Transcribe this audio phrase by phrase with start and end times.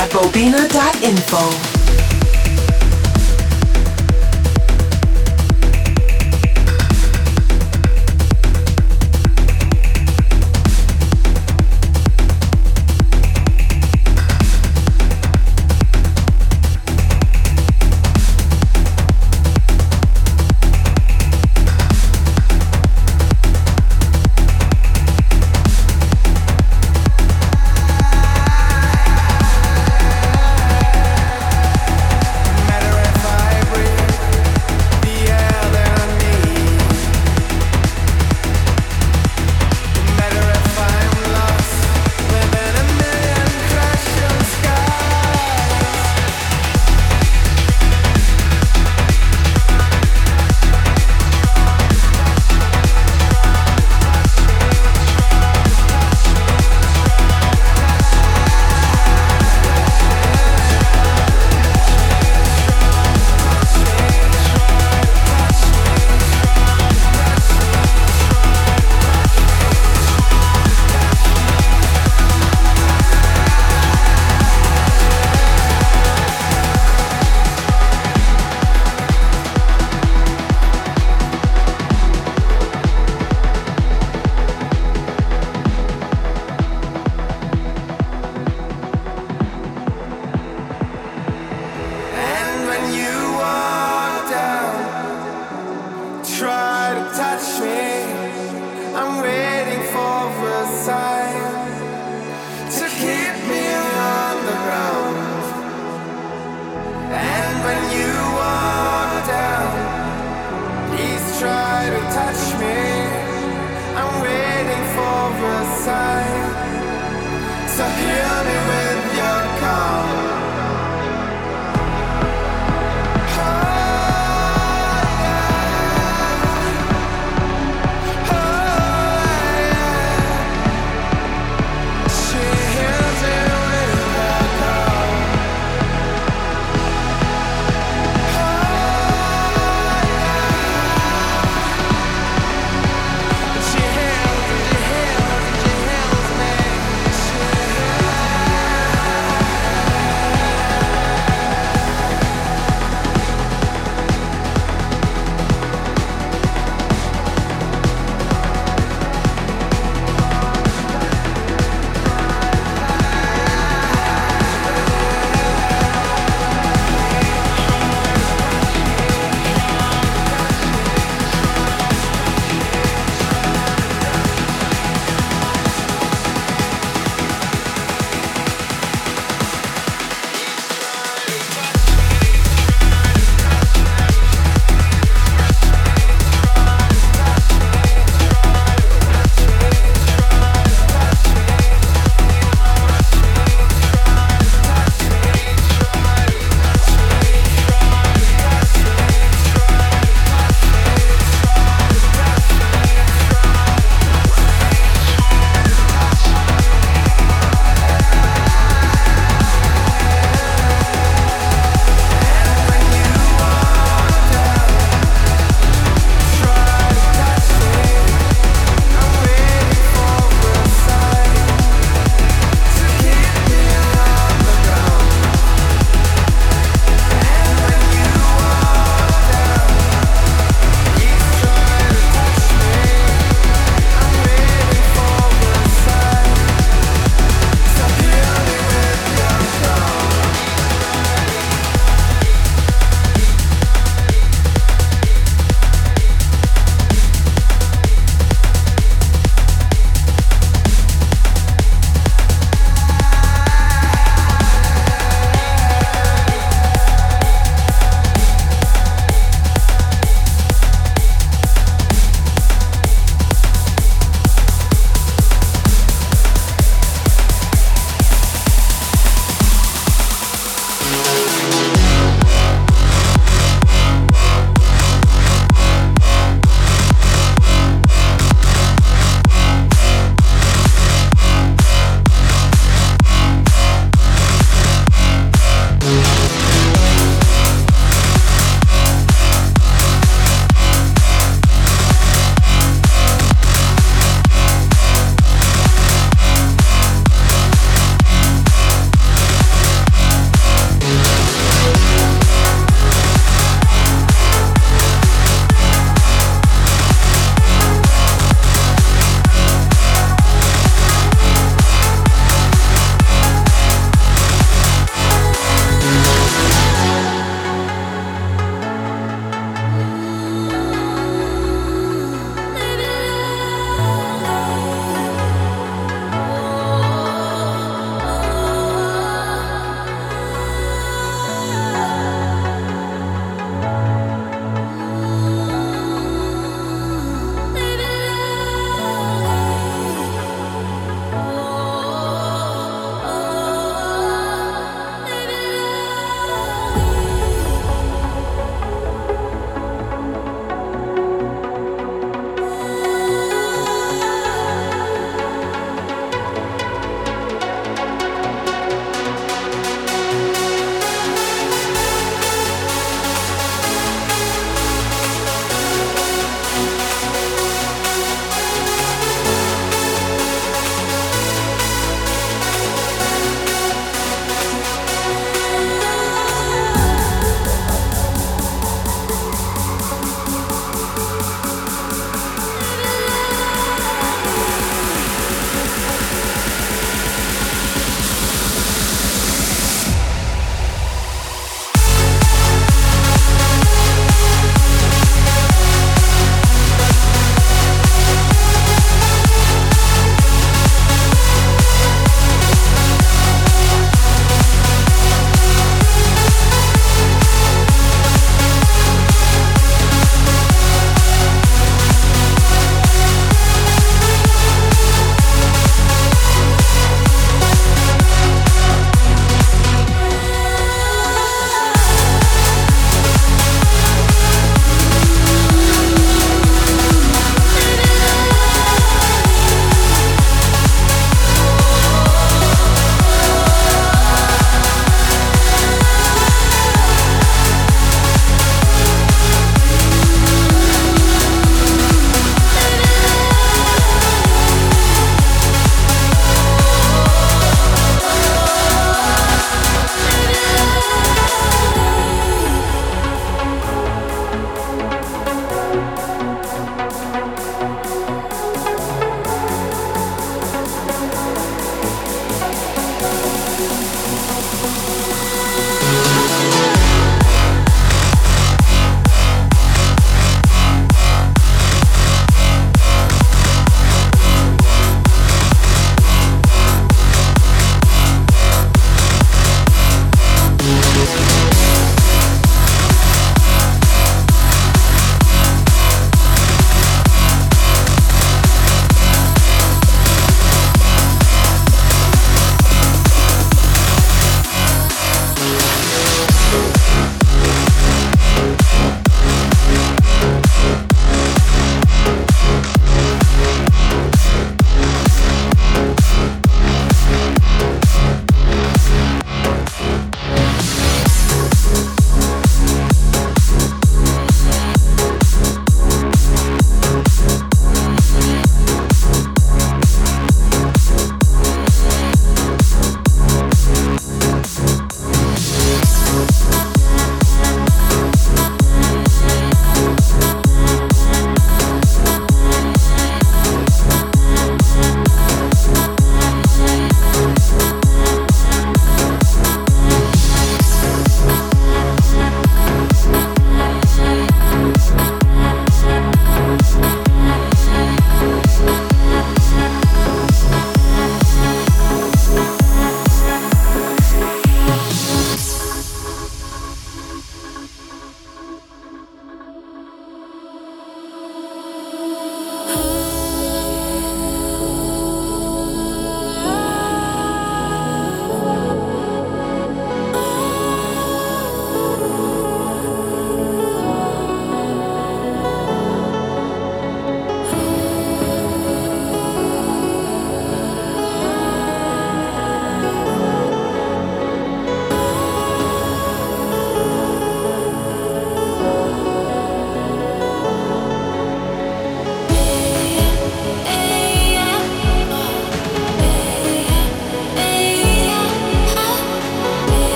[0.00, 1.69] itunes.bobina.info.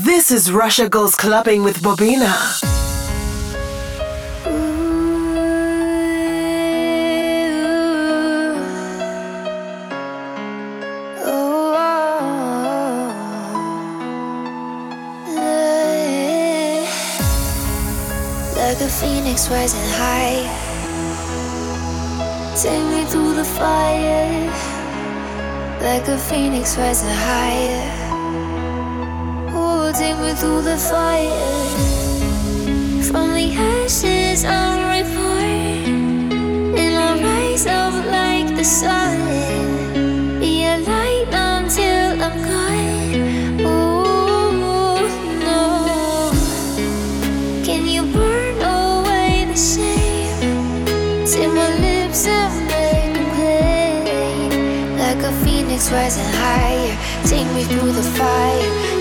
[0.00, 2.30] This is Russia Goes Clubbing with Bobina.
[18.54, 20.46] Like a phoenix rising high.
[22.54, 24.46] Take me through the fire.
[25.82, 27.97] Like a phoenix rising higher.
[29.98, 31.28] Take me through the fire.
[33.02, 36.30] From the ashes, I'm reborn.
[36.78, 39.18] And I'll rise up like the sun.
[40.38, 43.66] Be a light until I'm gone.
[43.66, 44.52] Oh,
[45.42, 46.30] no.
[47.64, 51.26] Can you burn away the shame?
[51.26, 54.96] Till my lips and make them plain.
[54.96, 56.96] Like a phoenix rising higher.
[57.26, 58.97] Take me through the fire.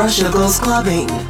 [0.00, 1.29] Russia goes clubbing.